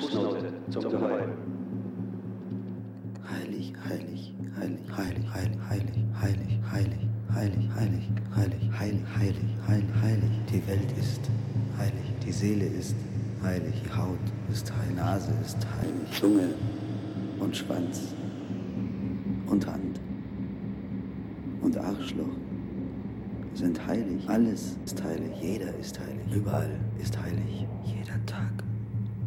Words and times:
Fußnote 0.00 0.52
zum 0.70 0.82
Geheuer. 0.82 1.28
Heilig, 3.28 3.74
heilig, 3.88 4.34
heilig, 4.56 4.80
heilig, 4.96 5.26
heilig, 5.34 5.58
heilig, 5.68 6.08
heilig, 6.20 6.58
heilig, 6.72 7.08
heilig, 7.34 7.68
heilig, 7.76 8.00
heilig, 8.16 8.70
heilig, 8.78 9.04
heilig, 9.18 9.44
heilig, 9.68 10.02
heilig. 10.02 10.30
Die 10.50 10.66
Welt 10.66 10.92
ist 10.98 11.20
heilig, 11.76 12.14
die 12.24 12.32
Seele 12.32 12.64
ist 12.64 12.96
heilig, 13.42 13.74
die 13.84 13.90
Haut 13.90 14.18
ist 14.50 14.72
heilig, 14.72 14.96
Nase 14.96 15.32
ist 15.44 15.58
heilig, 15.80 16.18
Zunge 16.18 16.54
und 17.38 17.54
Schwanz 17.54 18.14
und 19.46 19.66
Hand 19.66 20.00
und 21.60 21.76
Arschloch 21.76 22.36
sind 23.54 23.86
heilig. 23.86 24.28
Alles 24.28 24.76
ist 24.84 25.02
heilig. 25.02 25.30
Jeder 25.40 25.74
ist 25.76 25.98
heilig. 26.00 26.34
Überall 26.34 26.70
ist 27.00 27.20
heilig. 27.20 27.66
Jeder 27.84 28.24
Tag 28.26 28.59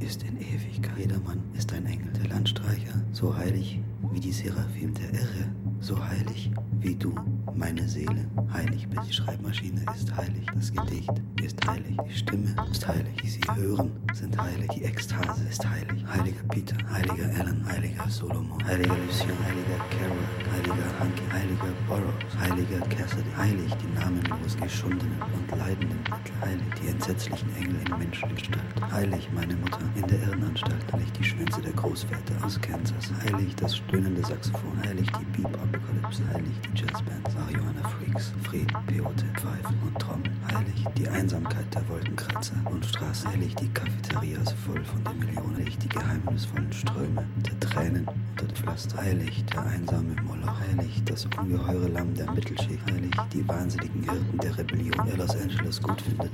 ist 0.04 0.24
in 0.24 0.38
Ewigkeit. 0.38 0.98
Jedermann 0.98 1.42
ist 1.58 1.72
ein 1.74 1.86
Engel, 1.86 2.12
der 2.14 2.30
Landstreicher, 2.30 3.02
so 3.12 3.36
heilig 3.36 3.80
wie 4.12 4.20
die 4.20 4.32
Seraphim 4.32 4.94
der 4.94 5.14
Irre, 5.14 5.50
so 5.80 5.98
heilig 6.04 6.52
wie 6.82 6.96
du, 6.96 7.14
meine 7.56 7.88
Seele, 7.88 8.26
heilig 8.52 8.88
bist. 8.90 9.08
Die 9.08 9.14
Schreibmaschine 9.14 9.82
ist 9.96 10.16
heilig, 10.16 10.46
das 10.54 10.72
Gedicht 10.72 11.12
ist 11.42 11.68
heilig, 11.68 11.98
die 12.08 12.14
Stimme 12.14 12.56
ist 12.72 12.88
heilig, 12.88 13.16
die 13.22 13.30
sie 13.30 13.42
hören, 13.56 13.92
sind 14.14 14.40
heilig, 14.42 14.70
die 14.76 14.84
Ekstase 14.84 15.44
ist 15.50 15.68
heilig. 15.68 16.04
Heiliger 16.08 16.44
Peter, 16.50 16.76
heiliger 16.92 17.30
Alan, 17.40 17.66
heiliger 17.68 18.10
Solomon, 18.10 18.64
heiliger 18.66 18.96
Lucien, 19.06 19.38
heiliger 19.46 19.80
Carol, 19.90 20.26
heiliger 20.54 21.00
Hanky, 21.00 21.24
heiliger 21.32 21.74
Burroughs, 21.88 22.38
heiliger 22.40 22.80
Cassidy, 22.88 23.30
heilig 23.38 23.74
die 23.76 24.00
namenlos 24.00 24.58
geschundenen 24.58 25.22
und 25.22 25.58
leidenden 25.58 26.00
heilig 26.42 26.68
die 26.82 26.88
entsetzlichen 26.90 27.56
Engel 27.56 27.76
in 27.86 27.98
Menschengestalt, 27.98 28.92
heilig 28.92 29.30
meine 29.34 29.56
Mutter 29.56 29.80
in 29.96 30.08
der 30.08 30.20
Irrenanstalt, 30.24 30.92
heilig 30.92 31.12
die 31.14 31.24
Schwänze 31.24 31.62
der 31.62 31.74
Großväter 31.74 32.36
aus 32.44 32.60
Kansas, 32.62 33.12
heilig 33.24 33.56
das 33.56 33.78
stöhnende 33.78 34.22
Saxophon, 34.22 34.78
heilig 34.86 35.10
die 35.20 35.42
Beep-Apokalypse, 35.42 36.22
heilig 36.34 36.54
die 36.64 36.80
Jazzbands, 36.80 37.36
Marihuana 37.44 37.90
Freaks, 37.90 38.32
Frieden, 38.44 38.78
Peote, 38.88 39.26
Pfeifen 39.36 39.78
und 39.86 40.00
Trommeln, 40.00 40.40
heilig 40.54 40.86
die 40.98 41.08
Einsamkeit 41.10 41.66
der 41.76 41.88
Wolkenkratzer. 41.90 42.56
Und 42.66 42.86
Straßen, 42.86 43.32
heilig 43.32 43.54
die 43.56 43.68
Cafeterias 43.70 44.54
voll 44.66 44.82
von 44.86 45.04
den 45.04 45.20
Millionen, 45.20 45.58
heilig 45.58 45.78
die 45.80 45.90
geheimnisvollen 45.90 46.72
Ströme 46.72 47.28
der 47.36 47.60
Tränen 47.60 48.08
unter 48.08 48.46
dem 48.46 48.56
Pflaster, 48.56 48.98
heilig 48.98 49.44
der 49.46 49.66
einsame 49.66 50.16
Moloch, 50.24 50.58
heilig 50.70 51.04
das 51.04 51.28
ungeheure 51.38 51.90
Lamm 51.90 52.14
der 52.14 52.32
Mittelschicht, 52.32 52.86
heilig 52.90 53.12
die 53.34 53.48
wahnsinnigen 53.48 54.04
Hirten 54.04 54.38
der 54.38 54.58
Rebellion, 54.58 55.06
der 55.06 55.18
Los 55.18 55.36
Angeles 55.36 55.82
gut 55.82 56.02
findet. 56.02 56.32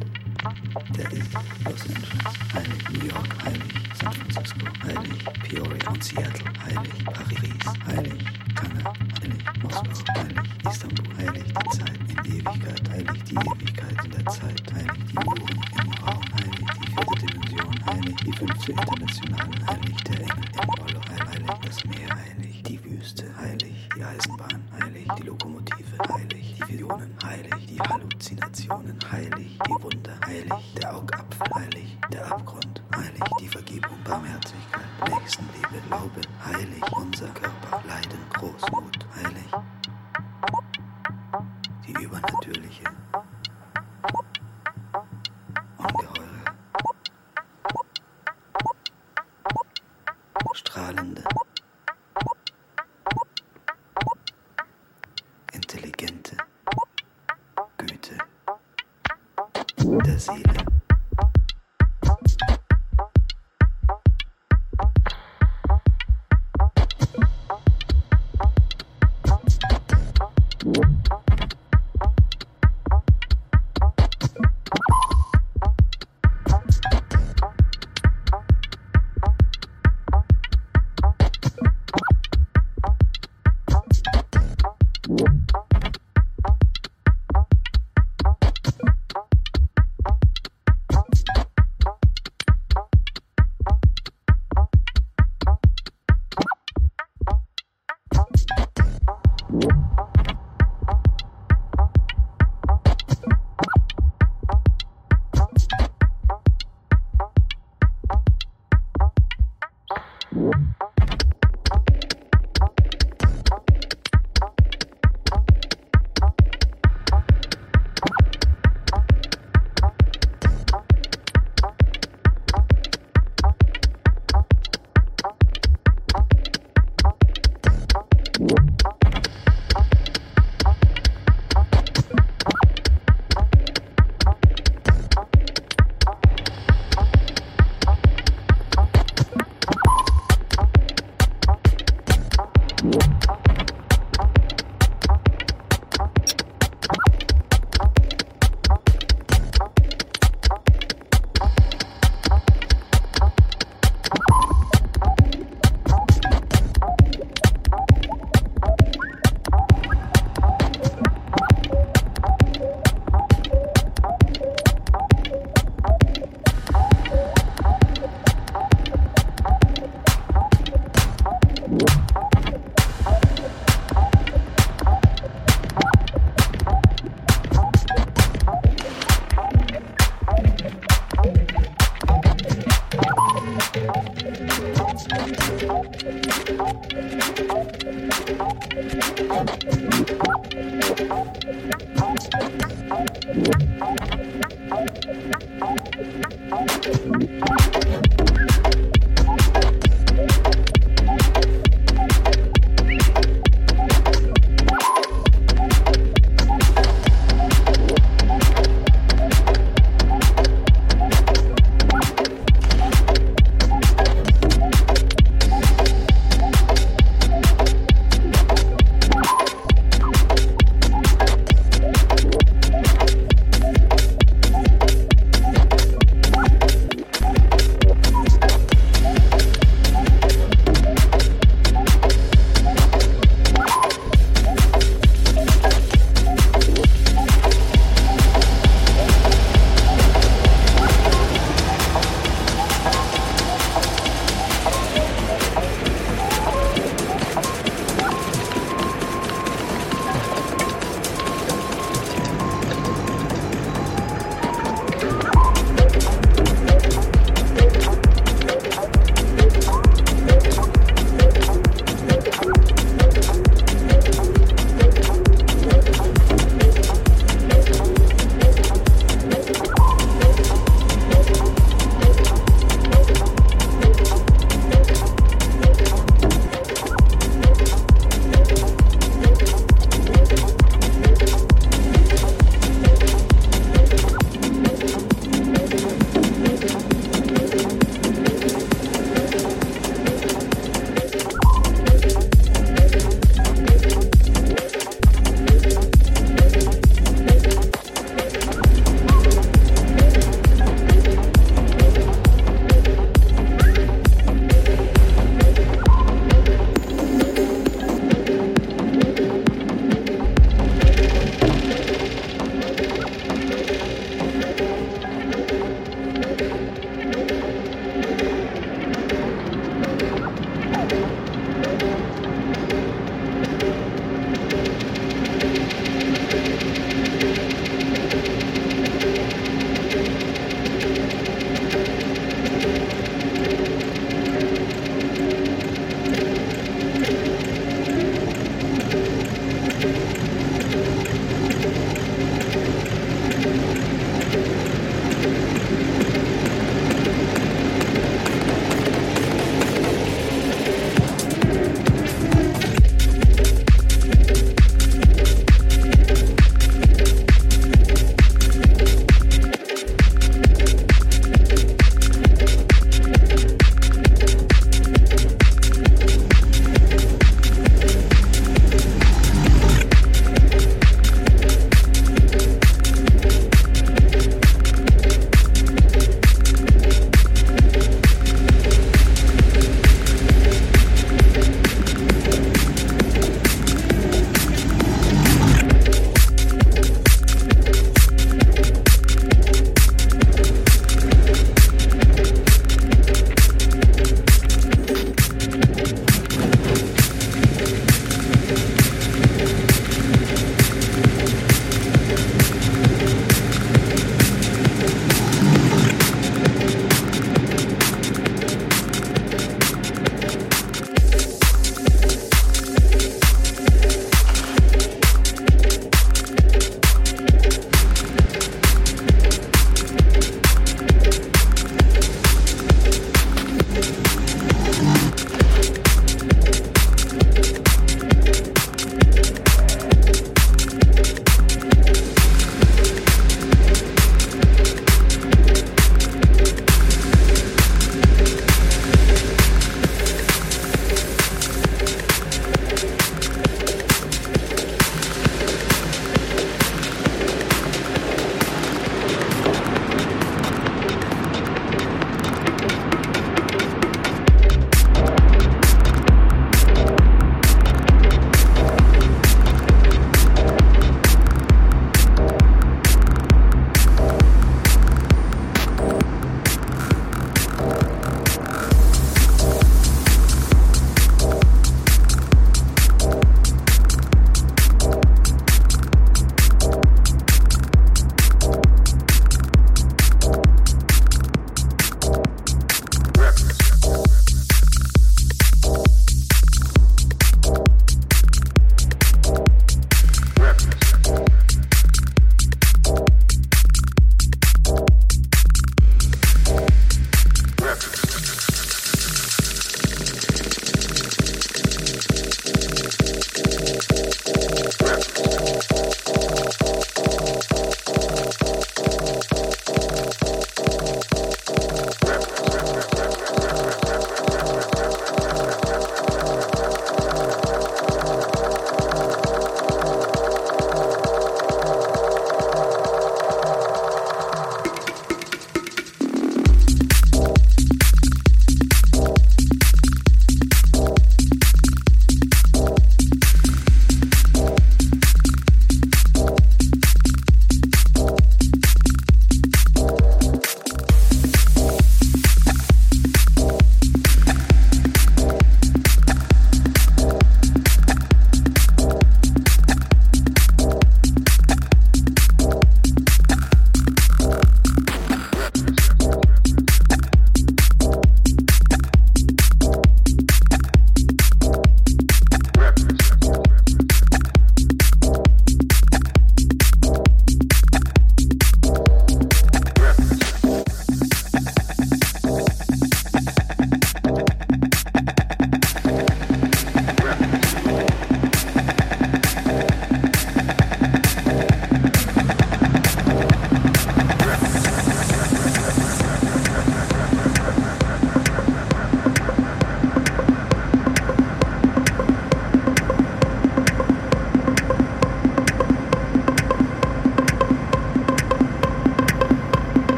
Der 0.95 1.11
ist 1.11 1.33
Los 1.65 1.81
Angeles, 1.87 2.53
heilig 2.53 2.89
New 2.91 3.07
York, 3.07 3.45
heilig 3.45 3.73
San 3.99 4.13
Francisco, 4.13 4.65
heilig 4.83 5.25
Peoria 5.49 5.89
und 5.89 6.03
Seattle, 6.03 6.51
heilig 6.65 7.05
Paris, 7.05 7.77
heilig 7.87 8.38
Kanada, 8.55 8.93
heilig 9.21 9.43
Moskau, 9.63 10.13
heilig 10.17 10.49
Istanbul, 10.69 11.05
heilig 11.17 11.43
die 11.43 11.77
Zeit 11.77 11.99
in 12.09 12.17
Ewigkeit, 12.25 12.89
heilig 12.89 13.23
die 13.23 13.35
Ewigkeit 13.35 14.05
in 14.05 14.11
der 14.11 14.25
Zeit, 14.25 14.73
heilig 14.73 15.05
die 15.09 15.17
Uhren 15.17 15.61
im 15.81 15.91
Raum, 16.03 16.23
heilig 16.33 16.67
die 16.79 16.87
vierte 16.93 17.25
Dimension, 17.25 17.85
heilig 17.85 18.15
die 18.15 18.33
fünfte 18.33 18.71
Internationale, 18.71 19.67
heilig 19.67 20.03
der 20.03 20.19
Engel 20.19 20.45
im 20.61 20.78